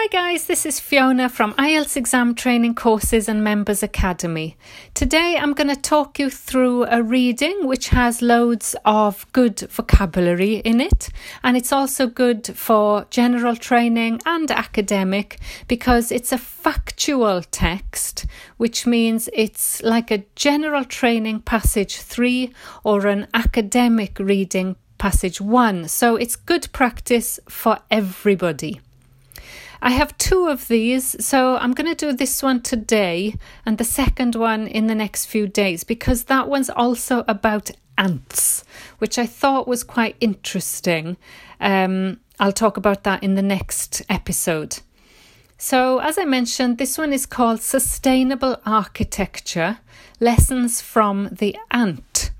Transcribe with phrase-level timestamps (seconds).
[0.00, 4.56] Hi guys, this is Fiona from IELTS Exam Training Courses and Members Academy.
[4.94, 10.58] Today I'm going to talk you through a reading which has loads of good vocabulary
[10.58, 11.08] in it,
[11.42, 18.24] and it's also good for general training and academic because it's a factual text,
[18.56, 22.52] which means it's like a general training passage 3
[22.84, 25.88] or an academic reading passage 1.
[25.88, 28.80] So it's good practice for everybody.
[29.80, 33.34] I have two of these, so I'm going to do this one today
[33.64, 38.64] and the second one in the next few days because that one's also about ants,
[38.98, 41.16] which I thought was quite interesting.
[41.60, 44.78] Um, I'll talk about that in the next episode.
[45.58, 49.78] So, as I mentioned, this one is called Sustainable Architecture
[50.20, 52.30] Lessons from the Ant.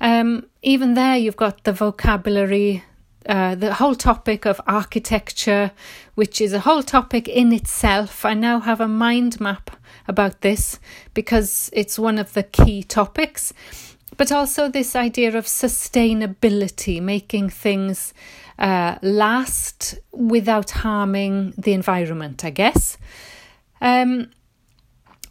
[0.00, 2.82] Um, even there, you've got the vocabulary
[3.26, 5.72] uh, the whole topic of architecture,
[6.14, 8.24] which is a whole topic in itself.
[8.24, 9.70] I now have a mind map
[10.08, 10.78] about this
[11.14, 13.52] because it's one of the key topics.
[14.16, 18.12] But also, this idea of sustainability, making things
[18.58, 22.98] uh, last without harming the environment, I guess.
[23.80, 24.30] Um,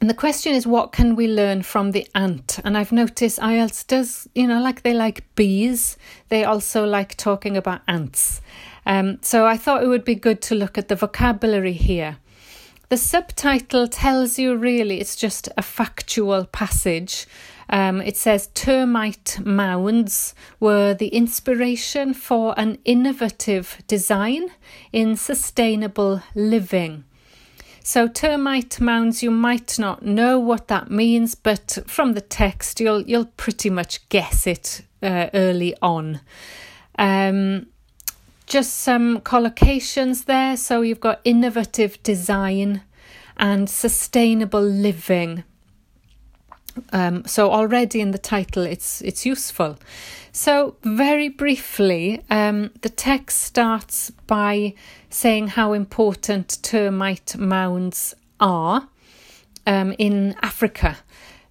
[0.02, 2.60] and the question is, what can we learn from the ant?
[2.64, 5.98] And I've noticed IELTS does, you know, like they like bees,
[6.30, 8.42] they also like talking about ants.
[8.86, 12.18] Um, so I thought it would be good to look at the vocabulary here.
[12.88, 17.28] The subtitle tells you really it's just a factual passage.
[17.70, 24.50] Um, it says termite mounds were the inspiration for an innovative design
[24.92, 27.04] in sustainable living.
[27.92, 33.02] So, termite mounds, you might not know what that means, but from the text, you'll
[33.02, 36.22] you'll pretty much guess it uh, early on.
[37.00, 37.66] Um,
[38.46, 40.56] just some collocations there.
[40.56, 42.84] So you've got innovative design
[43.38, 45.44] and sustainable living.
[46.92, 49.78] Um, so already in the title, it's it's useful.
[50.32, 54.74] So very briefly, um, the text starts by
[55.10, 58.88] saying how important termite mounds are
[59.66, 60.98] um, in Africa.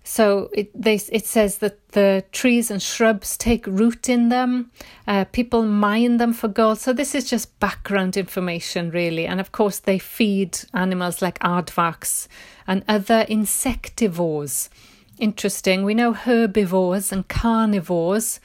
[0.05, 4.71] So it they, it says that the trees and shrubs take root in them.
[5.07, 6.79] Uh, people mine them for gold.
[6.79, 9.27] So this is just background information, really.
[9.27, 12.27] And of course, they feed animals like aardvarks
[12.67, 14.71] and other insectivores.
[15.19, 15.85] Interesting.
[15.85, 18.41] We know herbivores and carnivores.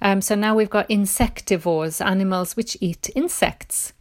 [0.00, 3.92] Um, so now we've got insectivores, animals which eat insects.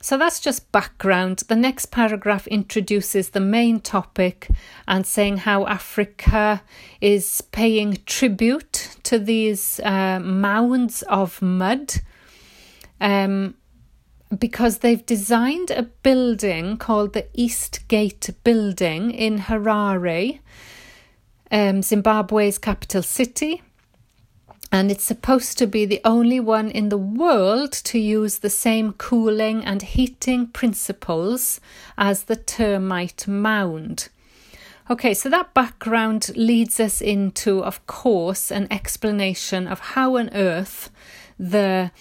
[0.00, 1.44] So that's just background.
[1.48, 4.48] The next paragraph introduces the main topic
[4.86, 6.62] and saying how Africa
[7.00, 11.94] is paying tribute to these uh, mounds of mud.
[13.00, 13.54] Um,
[14.38, 20.40] because they've designed a building called the Eastgate Building in Harare,
[21.54, 23.62] um, Zimbabwe's capital city.
[24.72, 28.92] And it's supposed to be the only one in the world to use the same
[28.94, 31.60] cooling and heating principles
[31.96, 34.08] as the termite mound.
[34.90, 40.90] Okay, so that background leads us into, of course, an explanation of how on earth
[41.38, 41.92] the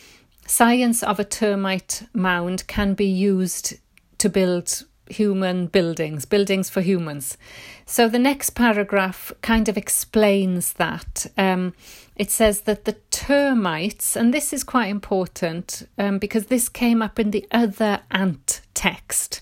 [0.47, 3.75] science of a termite mound can be used
[4.17, 7.37] to build human buildings, buildings for humans.
[7.85, 11.27] So the next paragraph kind of explains that.
[11.37, 11.73] Um,
[12.15, 17.19] it says that the termites, and this is quite important um, because this came up
[17.19, 19.41] in the other ant text,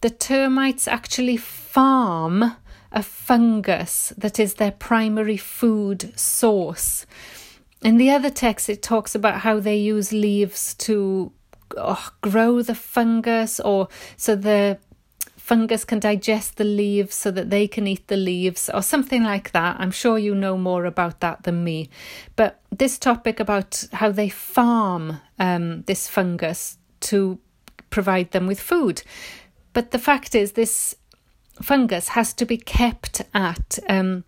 [0.00, 2.56] the termites actually farm
[2.92, 7.04] a fungus that is their primary food source.
[7.82, 11.32] In the other text, it talks about how they use leaves to
[11.76, 14.78] oh, grow the fungus or so the
[15.48, 19.52] fungus can digest the leaves so that they can eat the leaves or something like
[19.52, 19.76] that.
[19.80, 21.88] I'm sure you know more about that than me.
[22.36, 26.76] But this topic about how they farm um, this fungus
[27.08, 27.38] to
[27.88, 29.02] provide them with food.
[29.72, 30.94] But the fact is, this
[31.62, 34.24] fungus has to be kept at um,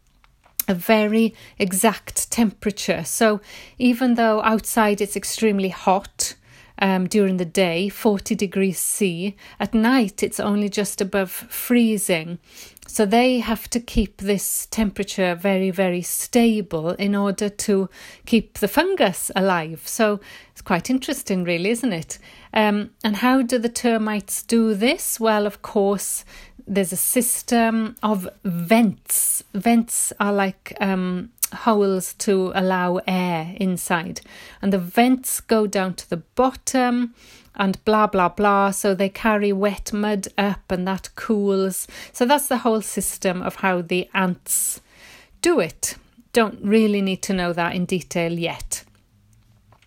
[0.69, 3.05] a very exact temperature.
[3.05, 3.43] So
[3.77, 6.35] even though outside it's extremely hot,
[6.79, 9.37] um, during the day, 40 degrees C.
[9.59, 12.39] At night, it's only just above freezing.
[12.87, 17.89] So they have to keep this temperature very, very stable in order to
[18.27, 19.83] keep the fungus alive.
[19.85, 20.19] So
[20.51, 22.19] it's quite interesting, really, isn't it?
[22.53, 25.21] Um, and how do the termites do this?
[25.21, 26.25] Well, of course,
[26.67, 29.45] there's a system of vents.
[29.55, 34.21] Vents are like um, holes to allow air inside.
[34.63, 37.15] And the vents go down to the bottom
[37.55, 38.71] and blah blah blah.
[38.71, 41.87] So they carry wet mud up and that cools.
[42.13, 44.81] So that's the whole system of how the ants
[45.43, 45.97] do it.
[46.33, 48.85] Don't really need to know that in detail yet.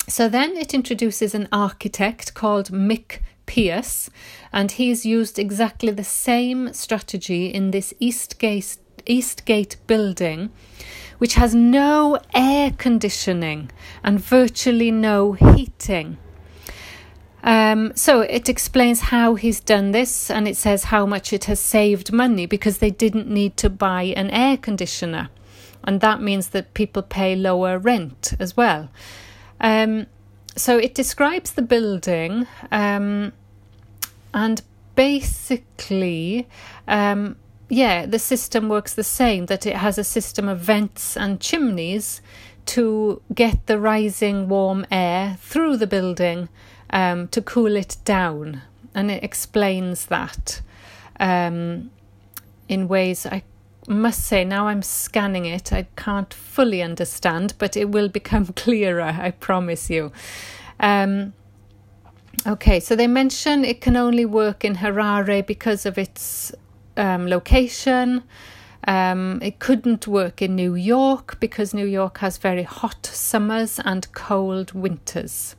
[0.07, 4.09] So then it introduces an architect called Mick Pearce,
[4.51, 10.49] and he's used exactly the same strategy in this Eastgate, Eastgate building,
[11.23, 13.71] which has no air conditioning
[14.03, 16.17] and virtually no heating.
[17.41, 21.61] Um, so it explains how he's done this and it says how much it has
[21.61, 25.29] saved money because they didn't need to buy an air conditioner.
[25.85, 28.89] And that means that people pay lower rent as well.
[29.61, 30.07] Um,
[30.57, 33.31] so it describes the building um,
[34.33, 34.61] and
[34.95, 36.49] basically,
[36.85, 37.37] um,
[37.69, 42.21] yeah, the system works the same that it has a system of vents and chimneys
[42.65, 46.49] to get the rising warm air through the building
[46.89, 48.61] um, to cool it down.
[48.95, 50.61] And it explains that
[51.19, 51.91] um,
[52.69, 53.43] in ways I
[53.87, 59.01] must say, now I'm scanning it, I can't fully understand, but it will become clearer,
[59.19, 60.11] I promise you.
[60.79, 61.33] Um,
[62.45, 66.53] okay, so they mention it can only work in Harare because of its
[66.97, 68.23] um, location.
[68.85, 74.11] Um, it couldn't work in New York because New York has very hot summers and
[74.13, 75.55] cold winters.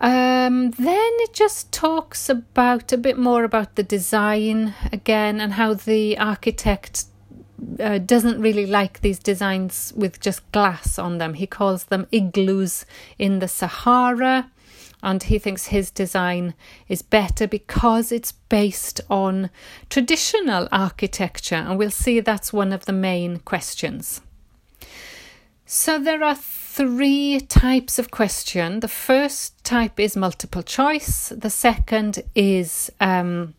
[0.00, 5.74] Um, then it just talks about a bit more about the design again and how
[5.74, 7.06] the architect
[7.80, 11.34] uh, doesn't really like these designs with just glass on them.
[11.34, 12.86] He calls them igloos
[13.18, 14.50] in the Sahara,
[15.02, 16.54] and he thinks his design
[16.88, 19.50] is better because it's based on
[19.90, 24.20] traditional architecture, and we'll see that's one of the main questions.
[25.66, 28.80] So there are three types of question.
[28.80, 33.54] The first type is multiple choice, the second is um,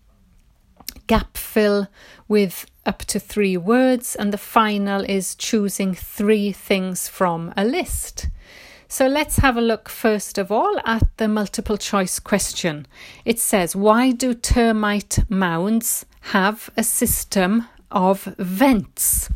[1.07, 1.87] gap fill
[2.27, 8.27] with up to three words, and the final is choosing three things from a list.
[8.91, 12.87] So let's have a look first of all at the multiple choice question.
[13.23, 19.29] It says, Why do termite mounds have a system of vents?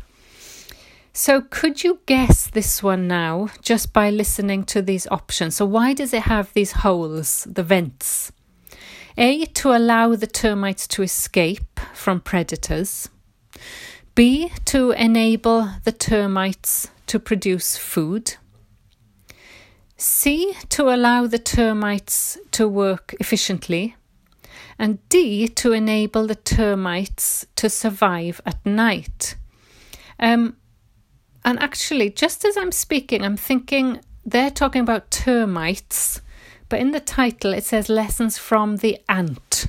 [1.12, 5.54] So, could you guess this one now just by listening to these options?
[5.54, 8.32] So, why does it have these holes, the vents?
[9.16, 13.08] A, to allow the termites to escape from predators.
[14.16, 18.34] B, to enable the termites to produce food.
[19.96, 23.96] C, to allow the termites to work efficiently.
[24.78, 29.36] And D, to enable the termites to survive at night.
[30.18, 30.56] Um,
[31.44, 36.20] and actually, just as I'm speaking, I'm thinking they're talking about termites,
[36.68, 39.66] but in the title it says lessons from the ant.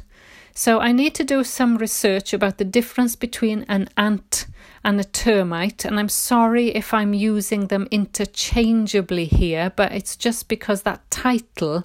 [0.54, 4.48] So I need to do some research about the difference between an ant
[4.86, 10.48] and a termite, and I'm sorry if I'm using them interchangeably here, but it's just
[10.48, 11.84] because that title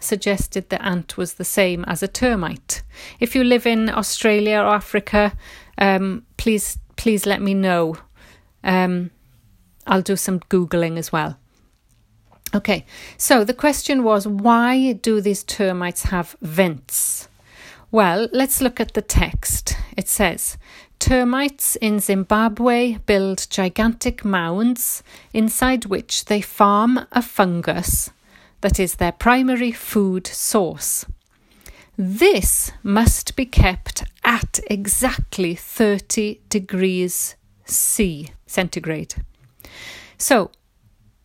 [0.00, 2.82] suggested the ant was the same as a termite.
[3.20, 5.32] If you live in Australia or Africa,
[5.78, 7.96] um, please please let me know.
[8.64, 9.12] Um,
[9.86, 11.38] I'll do some Googling as well.
[12.54, 12.84] Okay,
[13.16, 17.28] so the question was why do these termites have vents?
[17.92, 19.76] Well, let's look at the text.
[19.96, 20.56] It says
[21.02, 25.02] Termites in Zimbabwe build gigantic mounds
[25.34, 28.10] inside which they farm a fungus
[28.60, 31.04] that is their primary food source.
[31.98, 39.16] This must be kept at exactly 30 degrees C centigrade.
[40.18, 40.52] So,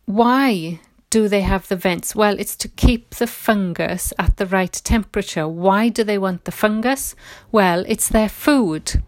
[0.06, 0.80] why
[1.12, 2.16] do they have the vents?
[2.16, 5.48] Well, it's to keep the fungus at the right temperature.
[5.48, 7.14] Why do they want the fungus?
[7.52, 9.04] Well, it's their food.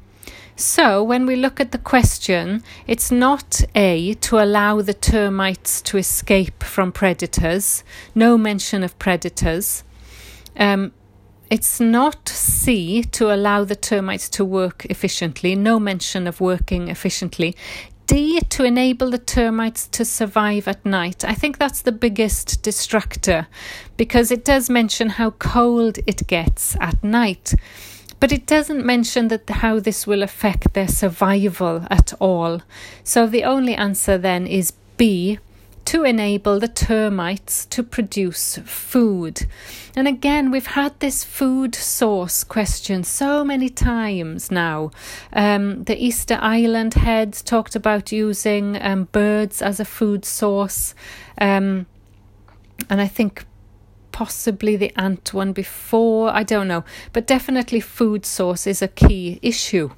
[0.59, 5.97] So, when we look at the question, it's not A, to allow the termites to
[5.97, 9.85] escape from predators, no mention of predators.
[10.57, 10.91] Um,
[11.49, 17.55] it's not C, to allow the termites to work efficiently, no mention of working efficiently.
[18.05, 21.23] D, to enable the termites to survive at night.
[21.23, 23.47] I think that's the biggest distractor
[23.95, 27.53] because it does mention how cold it gets at night.
[28.19, 32.61] But it doesn't mention that how this will affect their survival at all.
[33.03, 35.39] So the only answer then is B,
[35.89, 39.47] to enable the termites to produce food.
[39.95, 44.91] And again, we've had this food source question so many times now.
[45.33, 50.93] Um, the Easter Island heads talked about using um, birds as a food source.
[51.41, 51.87] Um,
[52.87, 53.45] and I think
[54.11, 59.39] possibly the ant one before, I don't know, but definitely food source is a key
[59.41, 59.91] issue.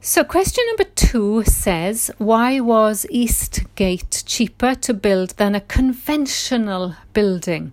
[0.00, 7.72] So, question number two says, Why was Eastgate cheaper to build than a conventional building?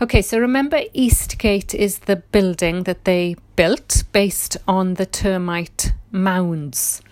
[0.00, 7.02] Okay, so remember, Eastgate is the building that they built based on the termite mounds.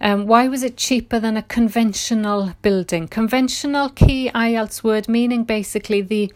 [0.00, 3.08] Um, why was it cheaper than a conventional building?
[3.08, 6.32] Conventional key IELTS word meaning basically the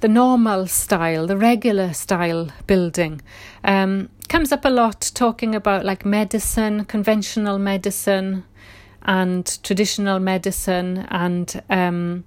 [0.00, 3.22] the normal style, the regular style building.
[3.62, 8.42] Um, comes up a lot talking about like medicine, conventional medicine,
[9.02, 12.24] and traditional medicine, and um,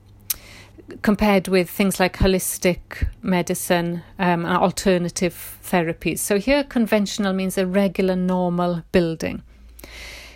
[1.01, 6.20] compared with things like holistic medicine um, and alternative therapies.
[6.20, 9.44] So here, conventional means a regular, normal building.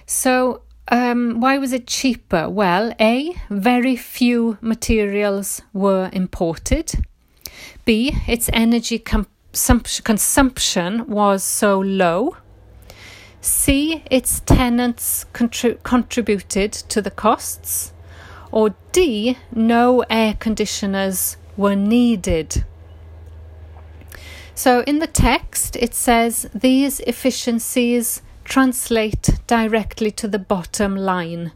[0.09, 2.49] So um, why was it cheaper?
[2.49, 7.05] Well, A, very few materials were imported.
[7.85, 12.37] B, its energy consumption was so low.
[13.39, 17.93] C, its tenants contrib- contributed to the costs.
[18.51, 22.65] Or D, no air conditioners were needed.
[24.55, 31.51] So in the text, it says these efficiencies translate directly to the bottom line.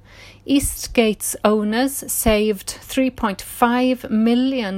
[0.45, 4.75] Eastgate's owners saved $3.5 million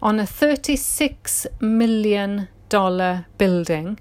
[0.00, 2.48] on a $36 million
[3.36, 3.98] building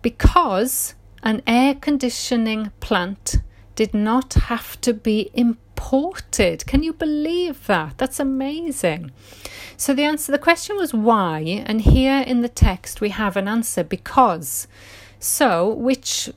[0.00, 3.36] because an air conditioning plant
[3.74, 6.66] did not have to be imported.
[6.66, 7.98] Can you believe that?
[7.98, 9.10] That's amazing.
[9.76, 13.48] So the answer the question was why and here in the text we have an
[13.48, 14.66] answer because
[15.20, 16.30] so, which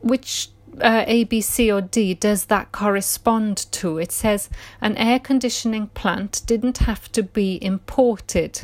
[0.00, 0.50] which
[0.80, 3.98] uh, A, B, C, or D does that correspond to?
[3.98, 4.48] It says
[4.80, 8.62] an air conditioning plant didn't have to be imported.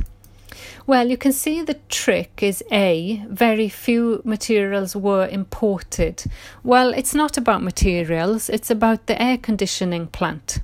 [0.86, 6.24] Well, you can see the trick is A, very few materials were imported.
[6.62, 10.60] Well, it's not about materials, it's about the air conditioning plant.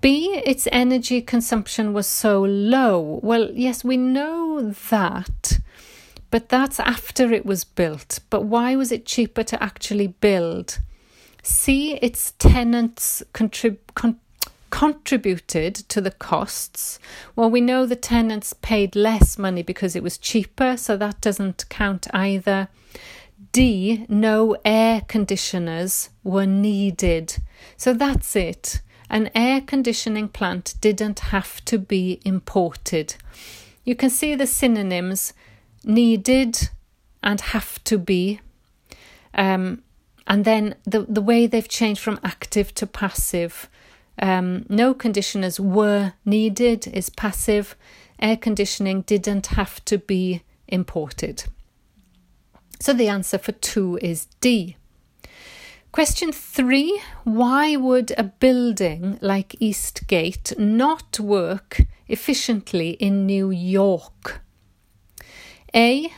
[0.00, 3.20] B, its energy consumption was so low.
[3.22, 5.60] Well, yes, we know that.
[6.30, 8.20] But that's after it was built.
[8.30, 10.78] But why was it cheaper to actually build?
[11.42, 14.20] See, its tenants contrib- con-
[14.70, 16.98] contributed to the costs.
[17.34, 21.68] Well, we know the tenants paid less money because it was cheaper, so that doesn't
[21.68, 22.68] count either.
[23.52, 27.38] D, no air conditioners were needed.
[27.76, 28.80] So that's it.
[29.08, 33.16] An air conditioning plant didn't have to be imported.
[33.84, 35.32] You can see the synonyms
[35.84, 36.70] needed
[37.22, 38.40] and have to be.
[39.34, 39.82] Um,
[40.26, 43.68] and then the, the way they've changed from active to passive.
[44.18, 47.76] Um, no conditioners were needed is passive.
[48.18, 51.44] Air conditioning didn't have to be imported.
[52.80, 54.76] So the answer for two is D.
[55.92, 64.40] Question three Why would a building like Eastgate not work efficiently in New York?
[65.74, 66.12] A.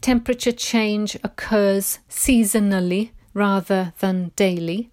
[0.00, 4.90] Temperature change occurs seasonally rather than daily.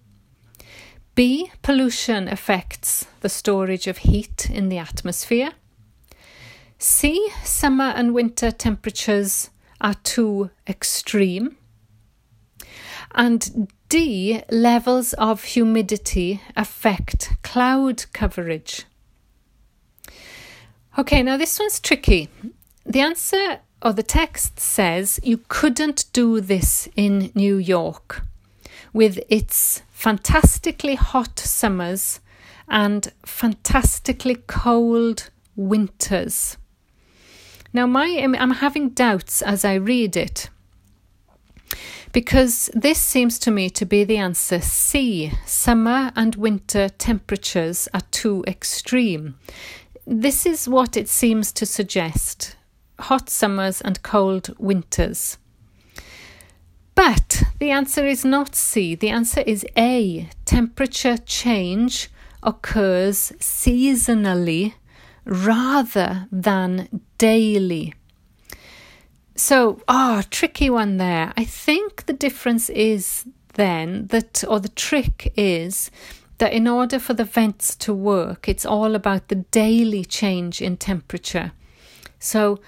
[1.14, 1.50] B.
[1.62, 5.52] Pollution affects the storage of heat in the atmosphere.
[6.78, 7.28] C.
[7.44, 9.50] Summer and winter temperatures
[9.80, 11.56] are too extreme.
[13.14, 14.42] And D.
[14.50, 18.84] Levels of humidity affect cloud coverage.
[20.96, 22.28] Okay, now this one's tricky.
[22.86, 28.22] The answer or the text says you couldn't do this in New York
[28.92, 32.20] with its fantastically hot summers
[32.68, 36.56] and fantastically cold winters.
[37.72, 40.50] Now, my I'm having doubts as I read it
[42.12, 45.32] because this seems to me to be the answer C.
[45.46, 49.36] Summer and winter temperatures are too extreme.
[50.06, 52.56] This is what it seems to suggest
[53.00, 55.38] hot summers and cold winters.
[56.94, 58.94] But the answer is not C.
[58.94, 60.28] The answer is A.
[60.44, 62.10] Temperature change
[62.42, 64.74] occurs seasonally
[65.24, 67.94] rather than daily.
[69.34, 71.32] So, ah, oh, tricky one there.
[71.36, 75.90] I think the difference is then that, or the trick is
[76.38, 80.76] that in order for the vents to work, it's all about the daily change in
[80.76, 81.52] temperature.
[82.18, 82.60] So,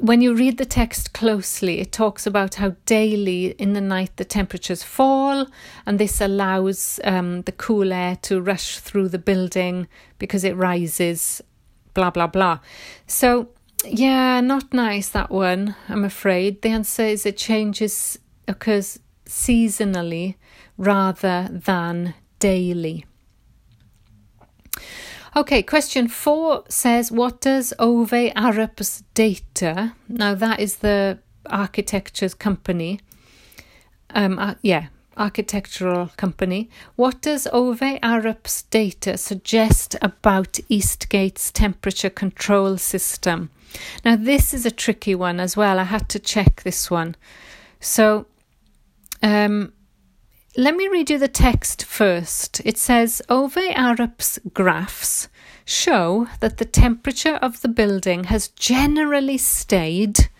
[0.00, 4.24] when you read the text closely, it talks about how daily in the night the
[4.24, 5.46] temperatures fall,
[5.84, 9.88] and this allows um, the cool air to rush through the building
[10.18, 11.42] because it rises
[11.94, 12.58] blah, blah, blah.
[13.06, 13.48] So,
[13.84, 16.62] yeah, not nice that one, I'm afraid.
[16.62, 20.36] The answer is it changes, occurs seasonally
[20.76, 23.06] rather than daily.
[25.36, 29.92] Okay, question four says, What does Ove Arup's data?
[30.08, 33.00] Now, that is the architecture's company.
[34.14, 34.86] Um, uh, yeah,
[35.18, 36.70] architectural company.
[36.94, 43.50] What does Ove Arup's data suggest about Eastgate's temperature control system?
[44.06, 45.78] Now, this is a tricky one as well.
[45.78, 47.14] I had to check this one.
[47.78, 48.24] So,
[49.22, 49.74] um,
[50.58, 52.62] let me read you the text first.
[52.64, 55.28] It says Ove Arup's graphs
[55.66, 60.30] show that the temperature of the building has generally stayed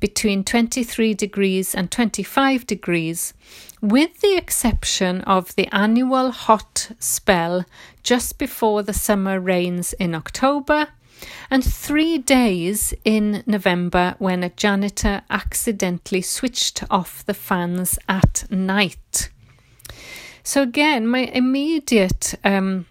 [0.00, 3.32] between 23 degrees and 25 degrees,
[3.80, 7.64] with the exception of the annual hot spell
[8.02, 10.88] just before the summer rains in October
[11.48, 19.30] and three days in November when a janitor accidentally switched off the fans at night.
[20.50, 22.86] So again, my immediate um,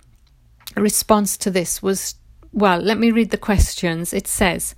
[0.78, 2.16] response to this was
[2.54, 4.14] well, let me read the questions.
[4.14, 4.76] It says,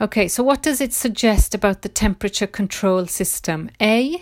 [0.00, 3.70] okay, so what does it suggest about the temperature control system?
[3.80, 4.20] A,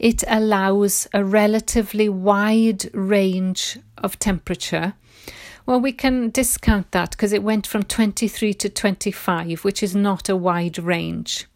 [0.00, 4.94] it allows a relatively wide range of temperature.
[5.66, 10.28] Well, we can discount that because it went from 23 to 25, which is not
[10.28, 11.46] a wide range.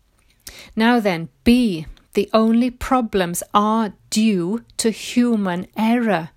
[0.77, 6.31] Now then, B, the only problems are due to human error.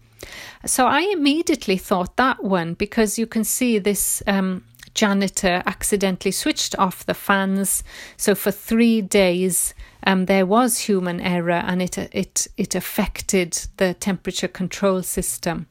[0.66, 4.64] So I immediately thought that one because you can see this um,
[4.94, 7.84] janitor accidentally switched off the fans.
[8.18, 9.74] So for three days,
[10.06, 15.68] um, there was human error and it, it, it affected the temperature control system.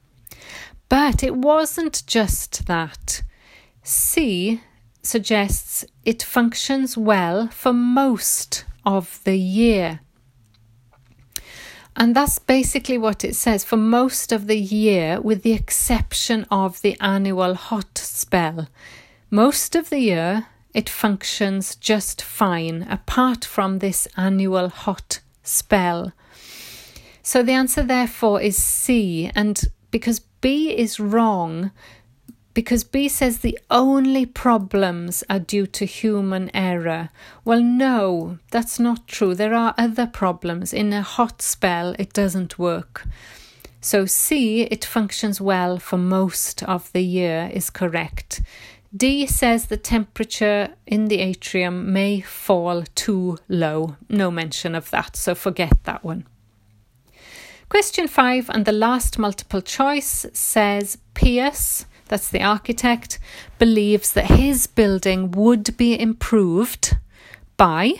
[0.89, 3.23] But it wasn't just that.
[3.83, 4.61] C
[5.03, 10.01] suggests it functions well for most of the year.
[11.97, 16.81] And that's basically what it says for most of the year, with the exception of
[16.83, 18.69] the annual hot spell.
[19.31, 26.13] Most of the year, it functions just fine, apart from this annual hot spell.
[27.23, 29.31] So the answer, therefore, is C.
[29.35, 31.71] And because B is wrong,
[32.53, 37.11] because B says the only problems are due to human error.
[37.45, 39.35] Well, no, that's not true.
[39.35, 40.73] There are other problems.
[40.73, 43.07] In a hot spell, it doesn't work.
[43.81, 48.43] So C, it functions well for most of the year, is correct.
[48.95, 53.97] D says the temperature in the atrium may fall too low.
[54.09, 56.27] No mention of that, so forget that one.
[57.69, 63.21] Question five and the last multiple choice says Pearce that's the architect,
[63.59, 66.97] believes that his building would be improved
[67.57, 67.93] by.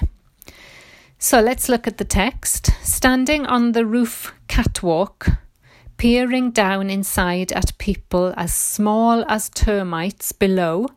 [1.17, 2.73] So let's look at the text.
[2.83, 5.29] Standing on the roof catwalk,
[5.97, 10.89] peering down inside at people as small as termites below,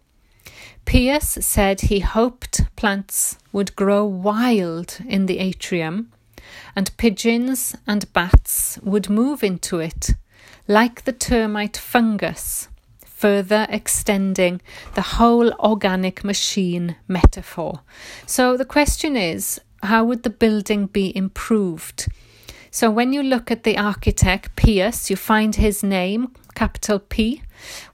[0.86, 6.12] Pearce said he hoped plants would grow wild in the atrium
[6.76, 10.15] and pigeons and bats would move into it,
[10.67, 12.69] like the termite fungus
[13.24, 14.60] further extending
[14.96, 17.80] the whole organic machine metaphor.
[18.26, 22.08] So the question is how would the building be improved?
[22.70, 27.44] So when you look at the architect, Pearce, you find his name, capital P.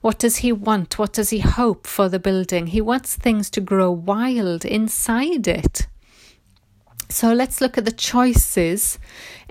[0.00, 0.98] What does he want?
[0.98, 2.66] What does he hope for the building?
[2.66, 5.86] He wants things to grow wild inside it.
[7.08, 8.98] So let's look at the choices.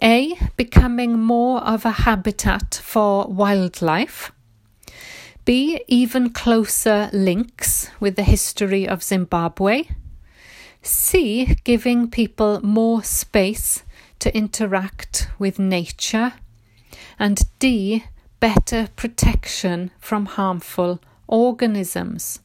[0.03, 4.33] A, becoming more of a habitat for wildlife.
[5.49, 5.81] B.
[5.87, 9.85] Even closer links with the history of Zimbabwe.
[10.83, 11.55] C.
[11.63, 13.81] Giving people more space
[14.19, 16.33] to interact with nature.
[17.17, 18.03] And D.
[18.39, 22.41] Better protection from harmful organisms.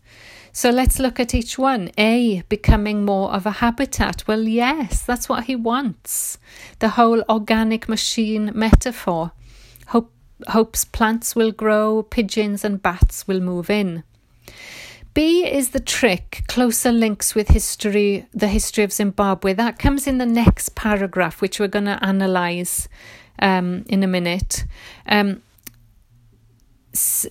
[0.51, 1.91] So let's look at each one.
[1.99, 4.27] A, becoming more of a habitat.
[4.27, 6.39] Well, yes, that's what he wants.
[6.79, 9.33] The whole organic machine metaphor.
[9.89, 10.11] Hope
[10.49, 14.03] hopes plants will grow, pigeons and bats will move in.
[15.15, 19.53] B is the trick, closer links with history, the history of Zimbabwe.
[19.53, 22.89] That comes in the next paragraph, which we're going to analyse
[23.39, 24.65] um, in a minute.
[25.07, 25.43] Um,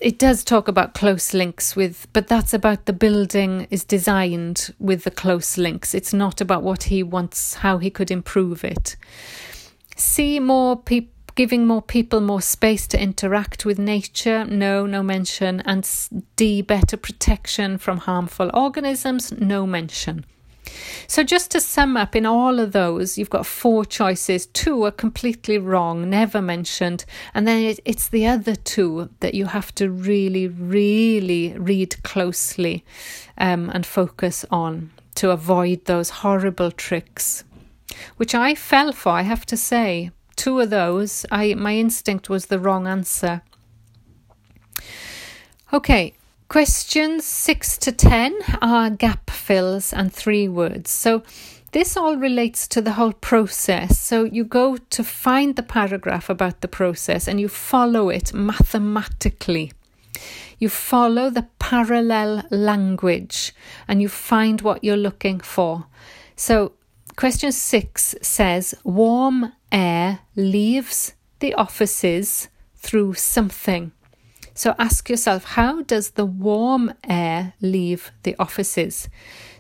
[0.02, 5.04] it does talk about close links with, but that's about the building is designed with
[5.04, 5.94] the close links.
[5.94, 8.96] It's not about what he wants, how he could improve it.
[9.96, 15.62] See more people giving more people more space to interact with nature, no, no mention.
[15.62, 15.88] And
[16.36, 20.26] D, better protection from harmful organisms, no mention.
[21.08, 24.46] So, just to sum up, in all of those, you've got four choices.
[24.48, 27.06] Two are completely wrong, never mentioned.
[27.34, 32.86] And then it, it's the other two that you have to really, really read closely
[33.38, 37.44] um, and focus on to avoid those horrible tricks,
[38.18, 40.12] which I fell for, I have to say.
[40.36, 43.42] Two of those, I my instinct was the wrong answer.
[45.72, 46.14] Okay,
[46.50, 50.92] questions 6 to 10 are gap fills and three words.
[50.92, 51.24] So
[51.72, 54.00] this all relates to the whole process.
[54.00, 59.72] So you go to find the paragraph about the process and you follow it mathematically.
[60.60, 63.54] You follow the parallel language
[63.88, 65.88] and you find what you're looking for.
[66.36, 66.74] So
[67.16, 73.92] question six says warm air leaves the offices through something.
[74.56, 79.10] So ask yourself, how does the warm air leave the offices?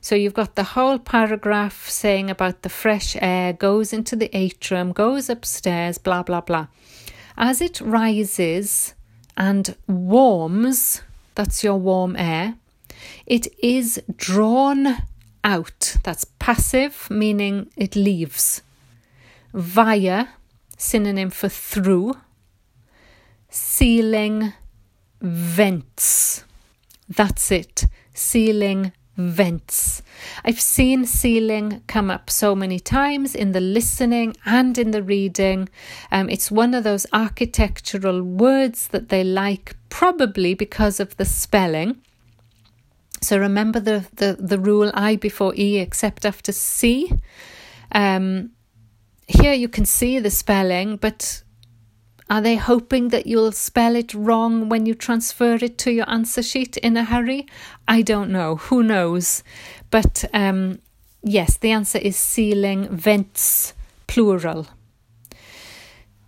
[0.01, 4.91] So you've got the whole paragraph saying about the fresh air goes into the atrium,
[4.91, 6.67] goes upstairs, blah, blah, blah.
[7.37, 8.93] As it rises
[9.35, 11.01] and warms,
[11.33, 12.55] that's your warm air,
[13.25, 14.97] it is drawn
[15.43, 15.97] out.
[16.03, 18.61] That's passive, meaning it leaves.
[19.53, 20.29] Via,
[20.77, 22.17] synonym for through.
[23.49, 24.53] Ceiling,
[25.21, 26.43] vents.
[27.07, 27.85] That's it.
[28.13, 30.01] Ceiling vents.
[30.43, 35.69] I've seen ceiling come up so many times in the listening and in the reading.
[36.11, 42.01] Um, it's one of those architectural words that they like, probably because of the spelling.
[43.23, 47.11] So remember the, the, the rule I before E except after C.
[47.91, 48.51] Um,
[49.27, 51.43] here you can see the spelling, but
[52.29, 56.41] are they hoping that you'll spell it wrong when you transfer it to your answer
[56.41, 57.47] sheet in a hurry?
[57.87, 58.55] I don't know.
[58.55, 59.43] Who knows?
[59.89, 60.79] But um,
[61.21, 63.73] yes, the answer is ceiling vents,
[64.07, 64.67] plural.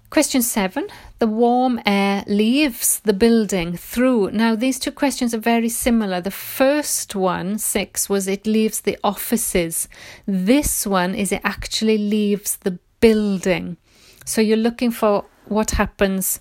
[0.10, 0.88] Question seven
[1.20, 4.32] The warm air leaves the building through.
[4.32, 6.22] Now, these two questions are very similar.
[6.22, 9.90] The first one, six, was it leaves the offices.
[10.26, 13.78] This one is it actually leaves the building.
[14.26, 16.40] So you're looking for what happens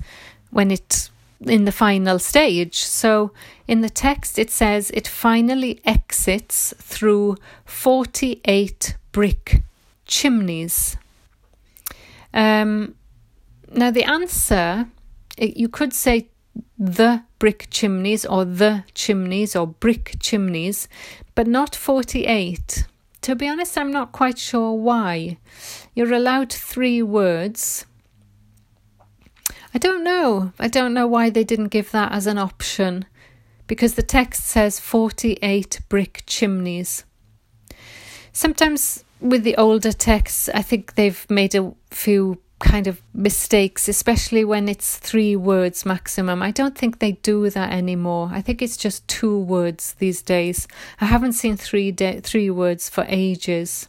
[0.50, 2.77] when it in the final stage.
[2.77, 3.33] So
[3.68, 9.62] in the text it says it finally exits through 48 brick
[10.07, 10.96] chimneys.
[12.33, 12.94] Um,
[13.75, 14.89] now the answer
[15.39, 16.29] you could say
[16.79, 20.89] the brick chimneys or the chimneys or brick chimneys,
[21.35, 22.87] but not 48.
[23.23, 25.39] To be honest, I'm not quite sure why.
[25.95, 27.87] You're allowed three words
[29.75, 30.53] I don't know.
[30.61, 33.07] I don't know why they didn't give that as an option
[33.67, 37.05] because the text says 48 brick chimneys.
[38.33, 44.44] Sometimes with the older texts, I think they've made a few kind of mistakes, especially
[44.44, 46.42] when it's three words maximum.
[46.42, 48.31] I don't think they do that anymore.
[48.33, 50.66] I think it's just two words these days.
[51.00, 53.88] I haven't seen three de- three words for ages.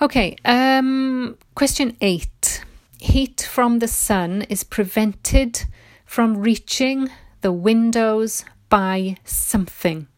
[0.00, 2.64] Okay, um, question eight
[3.00, 5.64] heat from the sun is prevented
[6.04, 7.10] from reaching
[7.42, 10.08] the windows by something.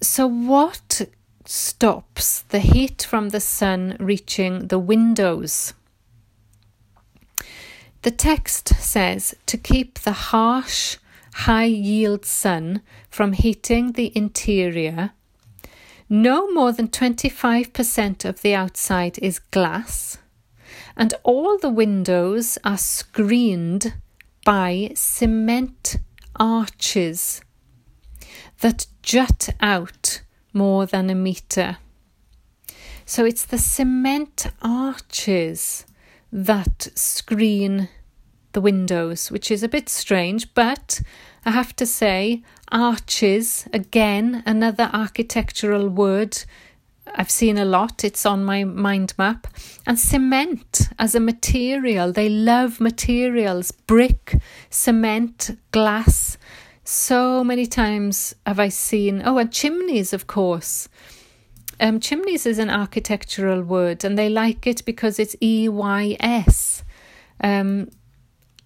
[0.00, 1.08] So, what
[1.48, 5.74] stops the heat from the sun reaching the windows?
[8.02, 10.98] The text says to keep the harsh,
[11.34, 15.12] high yield sun from heating the interior
[16.08, 20.18] no more than 25% of the outside is glass,
[20.96, 23.94] and all the windows are screened
[24.44, 25.96] by cement
[26.36, 27.42] arches
[28.60, 30.22] that jut out
[30.58, 31.78] more than a metre.
[33.06, 35.86] So it's the cement arches
[36.30, 37.88] that screen
[38.52, 41.00] the windows, which is a bit strange, but
[41.46, 46.44] I have to say, arches, again, another architectural word
[47.14, 49.46] I've seen a lot, it's on my mind map.
[49.86, 54.36] And cement as a material, they love materials brick,
[54.70, 56.37] cement, glass.
[56.90, 60.88] So many times have I seen, oh, and chimneys, of course.
[61.78, 66.84] Um, chimneys is an architectural word, and they like it because it's E Y S.
[67.44, 67.90] Um,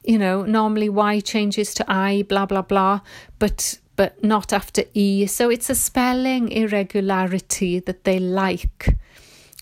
[0.05, 3.01] you know, normally Y changes to I, blah, blah, blah,
[3.41, 5.27] but but not after E.
[5.27, 8.97] So it's a spelling irregularity that they like.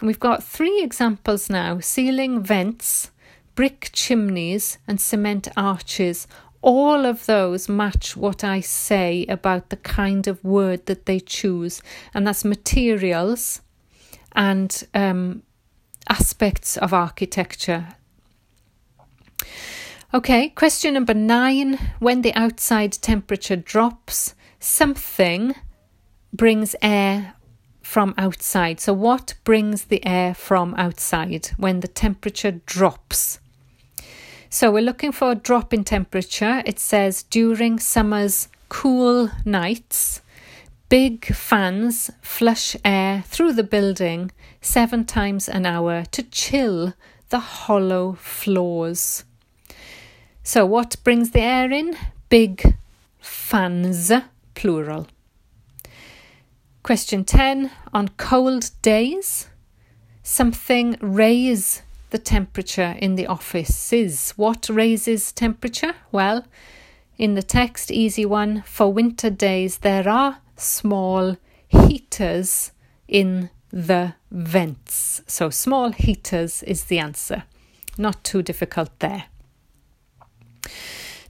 [0.03, 3.11] We've got three examples now ceiling vents,
[3.55, 6.27] brick chimneys, and cement arches.
[6.63, 11.81] All of those match what I say about the kind of word that they choose,
[12.13, 13.63] and that's materials
[14.33, 15.43] and um,
[16.09, 17.89] aspects of architecture.
[20.13, 21.79] Okay, question number nine.
[21.99, 25.55] When the outside temperature drops, something
[26.33, 27.35] brings air
[27.81, 28.81] from outside.
[28.81, 33.40] So, what brings the air from outside when the temperature drops?
[34.53, 36.61] So, we're looking for a drop in temperature.
[36.67, 40.23] It says during summer's cool nights,
[40.89, 46.95] big fans flush air through the building seven times an hour to chill
[47.29, 49.23] the hollow floors.
[50.43, 51.97] So, what brings the air in?
[52.29, 52.77] Big
[53.21, 54.11] fans,
[54.57, 55.07] plural.
[56.83, 59.47] Question 10 On cold days,
[60.25, 64.33] something raise the temperature in the offices.
[64.37, 65.95] What raises temperature?
[66.13, 66.45] Well,
[67.19, 71.37] in the text, easy one, for winter days, there are small
[71.69, 72.73] heaters
[73.09, 75.23] in the vents.
[75.27, 77.45] So, small heaters is the answer.
[77.99, 79.25] Not too difficult there.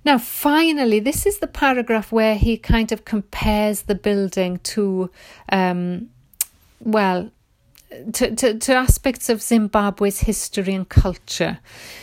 [0.05, 5.11] Now, finally, this is the paragraph where he kind of compares the building to,
[5.51, 6.09] um,
[6.81, 7.31] well,
[8.13, 11.59] to, to, to aspects of Zimbabwe's history and culture.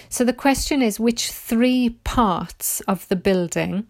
[0.10, 3.88] So the question is which three parts of the building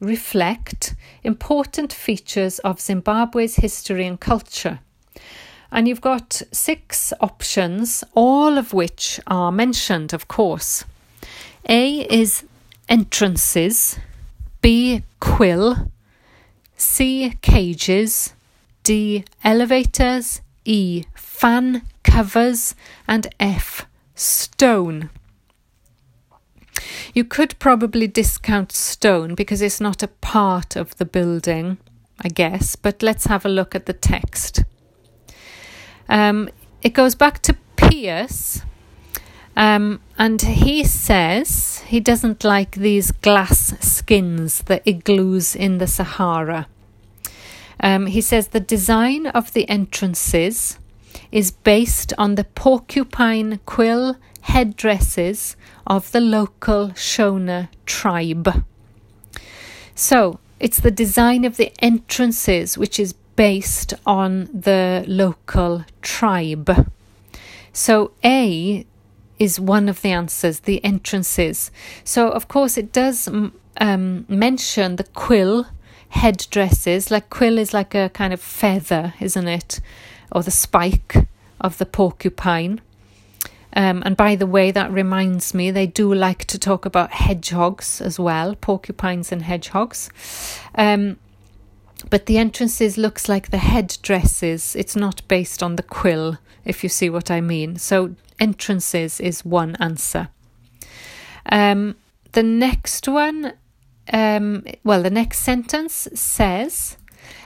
[0.00, 4.80] reflect important features of Zimbabwe's history and culture?
[5.70, 10.84] And you've got six options, all of which are mentioned, of course.
[11.68, 12.44] A is
[12.88, 13.98] entrances,
[14.62, 15.90] B quill,
[16.76, 18.32] C cages,
[18.84, 22.74] D elevators, E fan covers,
[23.06, 25.10] and F stone.
[27.14, 31.78] You could probably discount stone because it's not a part of the building,
[32.20, 34.64] I guess, but let's have a look at the text.
[36.08, 36.48] Um,
[36.82, 38.62] it goes back to Pearce
[39.56, 46.68] um, and he says he doesn't like these glass skins, the igloos in the Sahara.
[47.80, 50.78] Um, he says the design of the entrances
[51.30, 58.64] is based on the porcupine quill headdresses of the local Shona tribe.
[59.94, 66.90] So it's the design of the entrances which is based on the local tribe.
[67.72, 68.86] So A
[69.38, 71.70] is one of the answers, the entrances.
[72.04, 75.66] So, of course, it does um, mention the quill
[76.10, 77.10] headdresses.
[77.10, 79.80] Like, quill is like a kind of feather, isn't it?
[80.32, 81.28] Or the spike
[81.60, 82.80] of the porcupine.
[83.74, 88.00] Um, and by the way, that reminds me, they do like to talk about hedgehogs
[88.00, 90.08] as well, porcupines and hedgehogs.
[90.74, 91.18] Um,
[92.08, 94.74] but the entrances looks like the headdresses.
[94.76, 97.76] It's not based on the quill, if you see what I mean.
[97.76, 100.28] So entrances is one answer.
[101.50, 101.96] Um,
[102.32, 103.52] the next one,
[104.12, 106.96] um, well, the next sentence says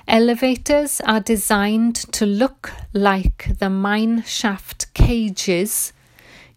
[0.07, 5.93] elevators are designed to look like the mine shaft cages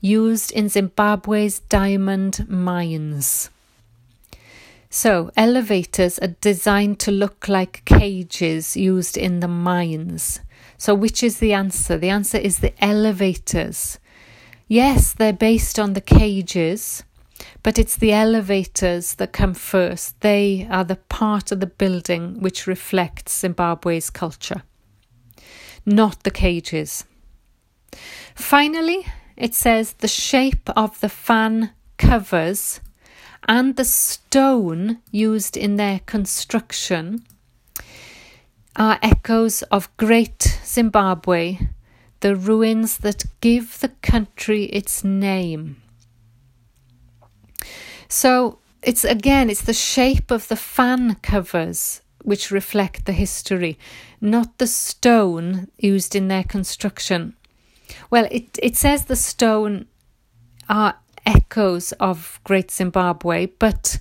[0.02, 3.50] used in Zimbabwe's diamond mines.
[4.89, 10.39] So, elevators are designed to look like cages used in the mines.
[10.78, 11.98] So, which is the answer?
[11.98, 13.98] The answer is the elevators.
[14.68, 17.04] Yes, they're based on the cages,
[17.62, 20.20] but it's the elevators that come first.
[20.22, 24.64] They are the part of the building which reflects Zimbabwe's culture,
[25.86, 27.06] not the cages.
[28.36, 29.06] Finally,
[29.38, 32.82] it says the shape of the fan covers
[33.48, 37.24] and the stone used in their construction
[38.76, 41.60] are echoes of great Zimbabwe
[42.22, 45.83] the ruins that give the country its name.
[48.08, 53.78] So it's again, it's the shape of the fan covers which reflect the history,
[54.22, 57.36] not the stone used in their construction.
[58.10, 59.88] Well, it, it says the stone
[60.70, 64.00] are echoes of Great Zimbabwe, but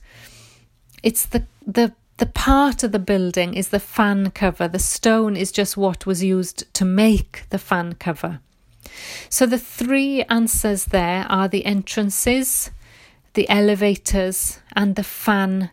[1.03, 4.69] it's the the the part of the building is the fan cover.
[4.69, 8.39] The stone is just what was used to make the fan cover.
[9.29, 12.71] So the three answers there are the entrances,
[13.35, 15.71] the elevators, and the fan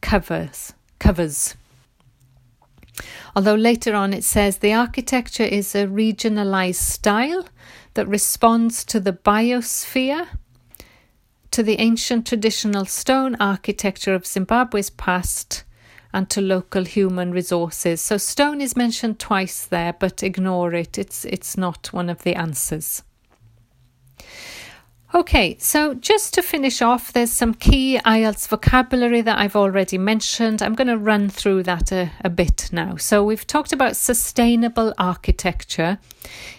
[0.00, 0.72] covers.
[0.98, 1.56] Covers.
[3.34, 7.46] Although later on it says the architecture is a regionalized style
[7.94, 10.26] that responds to the biosphere,
[11.50, 15.64] to the ancient traditional stone architecture of Zimbabwe's past,
[16.12, 18.00] and to local human resources.
[18.00, 20.98] So stone is mentioned twice there, but ignore it.
[20.98, 23.02] It's it's not one of the answers.
[25.12, 30.62] Okay, so just to finish off, there's some key IELTS vocabulary that I've already mentioned.
[30.62, 32.94] I'm going to run through that a, a bit now.
[32.94, 35.98] So, we've talked about sustainable architecture,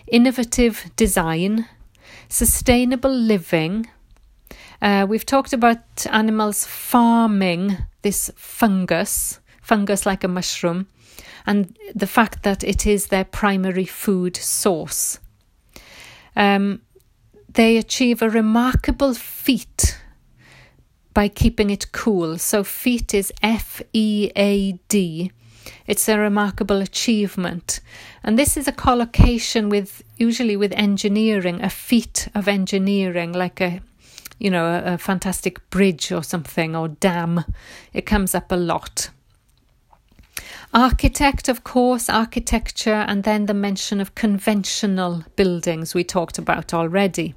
[0.06, 1.66] innovative design,
[2.28, 3.90] sustainable living.
[4.82, 10.88] Uh, we've talked about animals farming this fungus, fungus like a mushroom,
[11.46, 15.20] and the fact that it is their primary food source.
[16.36, 16.82] Um,
[17.54, 19.98] they achieve a remarkable feat
[21.14, 22.38] by keeping it cool.
[22.38, 25.32] So, feat is F E A D.
[25.86, 27.82] It's a remarkable achievement.
[28.24, 33.82] And this is a collocation with, usually with engineering, a feat of engineering, like a,
[34.40, 37.44] you know, a, a fantastic bridge or something, or dam.
[37.94, 39.10] It comes up a lot.
[40.74, 47.36] Architect, of course, architecture, and then the mention of conventional buildings we talked about already.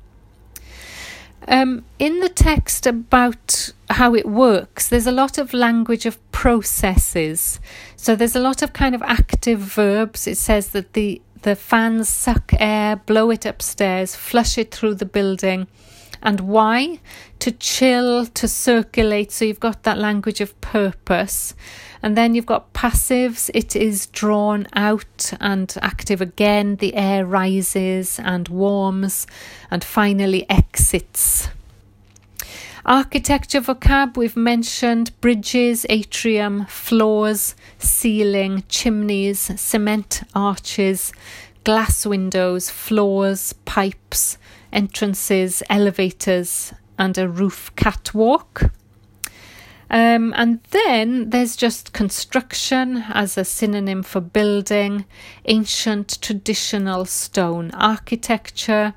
[1.46, 7.60] Um, in the text about how it works, there's a lot of language of processes.
[7.96, 10.26] So there's a lot of kind of active verbs.
[10.26, 15.06] It says that the, the fans suck air, blow it upstairs, flush it through the
[15.06, 15.66] building.
[16.22, 17.00] And why?
[17.40, 19.30] To chill, to circulate.
[19.30, 21.54] So you've got that language of purpose.
[22.04, 26.76] And then you've got passives, it is drawn out and active again.
[26.76, 29.26] The air rises and warms
[29.70, 31.48] and finally exits.
[32.84, 41.10] Architecture vocab we've mentioned bridges, atrium, floors, ceiling, chimneys, cement arches,
[41.64, 44.36] glass windows, floors, pipes,
[44.74, 48.70] entrances, elevators, and a roof catwalk.
[49.94, 55.04] Um, and then there's just construction as a synonym for building,
[55.44, 58.94] ancient traditional stone architecture.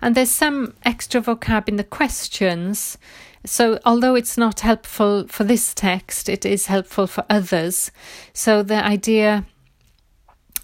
[0.00, 2.96] And there's some extra vocab in the questions.
[3.44, 7.90] So, although it's not helpful for this text, it is helpful for others.
[8.32, 9.44] So, the idea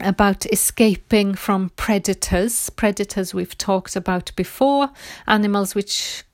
[0.01, 2.71] about escaping from predators.
[2.71, 4.89] Predators we've talked about before,
[5.27, 6.25] animals which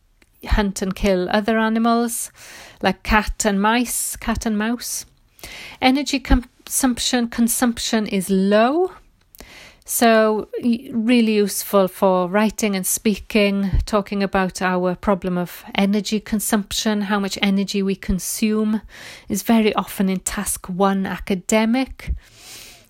[0.46, 2.30] hunt and kill other animals
[2.84, 5.06] like cat and mice, cat and mouse.
[5.80, 8.92] Energy consumption consumption is low.
[9.86, 17.18] So, really useful for writing and speaking, talking about our problem of energy consumption, how
[17.18, 18.82] much energy we consume,
[19.28, 22.12] is very often in task one academic.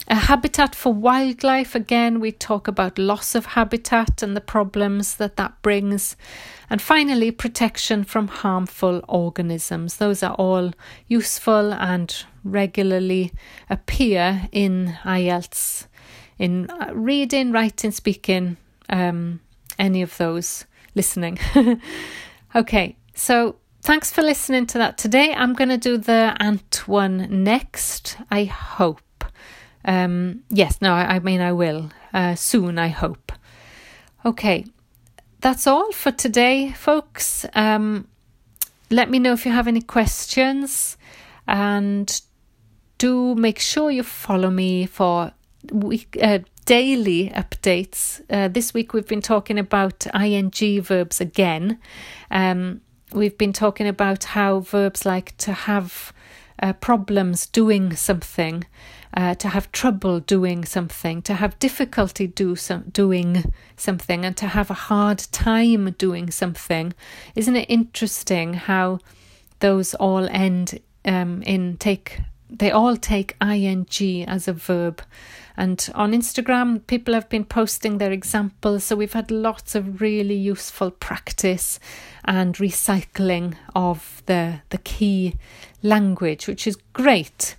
[0.09, 5.37] A habitat for wildlife, again, we talk about loss of habitat and the problems that
[5.37, 6.14] that brings.
[6.69, 9.97] And finally, protection from harmful organisms.
[9.97, 10.73] Those are all
[11.09, 12.14] useful and
[12.45, 13.33] regularly
[13.71, 15.87] appear in IELTS,
[16.38, 18.59] in uh, reading, writing, speaking,
[18.90, 19.40] um,
[19.79, 21.38] any of those, listening.
[22.55, 25.33] okay, so thanks for listening to that today.
[25.33, 29.01] I'm going to do the ant one next, I hope.
[29.85, 33.33] Um, yes, no, I, I, mean, I will uh, soon, I hope.
[34.25, 34.64] Okay,
[35.40, 37.44] that's all for today, folks.
[37.55, 38.09] Um,
[38.90, 40.97] let me know if you have any questions
[41.47, 42.20] and
[42.99, 45.33] do make sure you follow me for
[45.73, 48.23] week, uh, daily updates.
[48.31, 51.79] Uh, this week we've been talking about ing verbs again.
[52.31, 52.81] Um,
[53.12, 56.12] we've been talking about how verbs like to have
[56.62, 58.64] uh, problems doing something
[59.16, 64.48] uh, to have trouble doing something, to have difficulty do some, doing something, and to
[64.48, 66.92] have a hard time doing something.
[67.35, 68.98] Isn't it interesting how
[69.61, 72.20] those all end um, in take?
[72.50, 75.03] They all take ing as a verb.
[75.57, 78.85] And on Instagram, people have been posting their examples.
[78.85, 81.79] So we've had lots of really useful practice
[82.24, 85.36] and recycling of the, the key
[85.82, 87.57] language, which is great.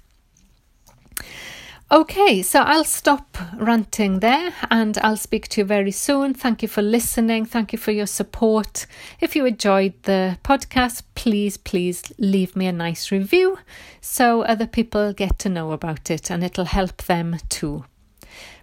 [1.91, 6.33] Okay, so I'll stop ranting there and I'll speak to you very soon.
[6.33, 7.45] Thank you for listening.
[7.45, 8.87] Thank you for your support.
[9.21, 13.59] If you enjoyed the podcast, please, please leave me a nice review
[14.01, 17.85] so other people get to know about it and it'll help them too.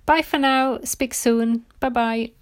[0.05, 0.81] Bye for now.
[0.83, 1.65] Speak soon.
[1.79, 2.42] Bye bye.